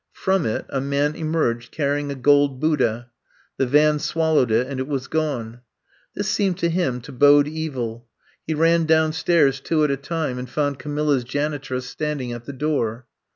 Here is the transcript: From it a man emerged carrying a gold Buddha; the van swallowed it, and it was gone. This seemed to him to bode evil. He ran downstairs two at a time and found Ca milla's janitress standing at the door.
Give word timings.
From 0.13 0.47
it 0.47 0.65
a 0.69 0.81
man 0.81 1.13
emerged 1.13 1.69
carrying 1.71 2.09
a 2.09 2.15
gold 2.15 2.59
Buddha; 2.59 3.11
the 3.57 3.67
van 3.67 3.99
swallowed 3.99 4.49
it, 4.49 4.65
and 4.65 4.79
it 4.79 4.87
was 4.87 5.05
gone. 5.05 5.61
This 6.15 6.27
seemed 6.27 6.57
to 6.57 6.69
him 6.71 7.01
to 7.01 7.11
bode 7.11 7.47
evil. 7.47 8.07
He 8.47 8.55
ran 8.55 8.85
downstairs 8.87 9.59
two 9.59 9.83
at 9.83 9.91
a 9.91 9.97
time 9.97 10.39
and 10.39 10.49
found 10.49 10.79
Ca 10.79 10.89
milla's 10.89 11.23
janitress 11.23 11.85
standing 11.85 12.33
at 12.33 12.45
the 12.45 12.53
door. 12.53 13.05